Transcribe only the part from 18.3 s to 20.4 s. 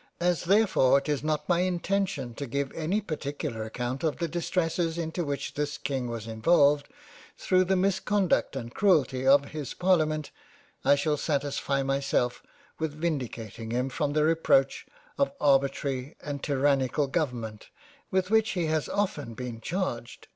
which he has often been charged.